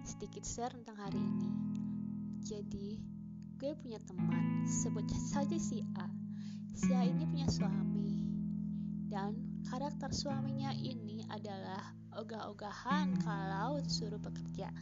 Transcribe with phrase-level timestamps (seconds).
[0.00, 1.52] sedikit share tentang hari ini.
[2.40, 2.96] Jadi,
[3.60, 6.08] gue punya teman, sebut saja si A.
[6.72, 8.16] Si A ini punya suami,
[9.12, 9.36] dan
[9.68, 11.84] karakter suaminya ini adalah
[12.16, 14.72] ogah-ogahan kalau disuruh bekerja.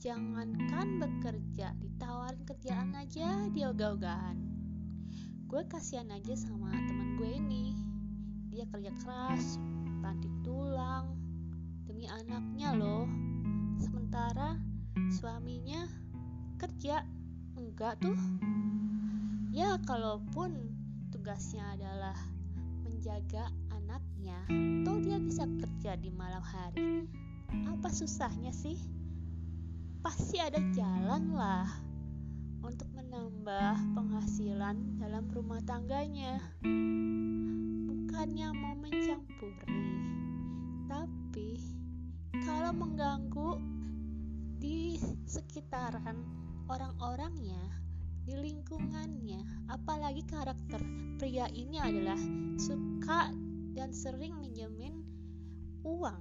[0.00, 4.40] Jangankan bekerja, ditawarin kerjaan aja dia ogah-ogahan.
[5.44, 7.76] Gue kasihan aja sama teman gue ini.
[8.48, 9.60] Dia kerja keras,
[10.00, 10.69] banting tulang,
[14.30, 14.62] sementara
[15.10, 15.82] suaminya
[16.54, 17.02] kerja.
[17.58, 18.14] Enggak tuh.
[19.50, 20.70] Ya kalaupun
[21.10, 22.14] tugasnya adalah
[22.86, 24.38] menjaga anaknya
[24.86, 27.10] toh dia bisa kerja di malam hari.
[27.74, 28.78] Apa susahnya sih?
[29.98, 31.66] Pasti ada jalan lah
[32.62, 36.38] untuk menambah penghasilan dalam rumah tangganya.
[37.82, 39.82] Bukannya mau mencampuri
[40.86, 41.58] tapi
[42.46, 43.79] kalau mengganggu
[44.60, 46.20] di sekitaran
[46.68, 47.64] orang-orangnya,
[48.28, 50.84] di lingkungannya, apalagi karakter
[51.16, 52.20] pria ini adalah
[52.60, 53.32] suka
[53.72, 55.00] dan sering minjemin
[55.80, 56.20] uang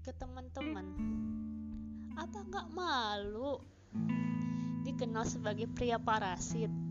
[0.00, 0.96] ke teman-teman.
[2.16, 3.60] Apa nggak malu
[4.88, 6.87] dikenal sebagai pria parasit?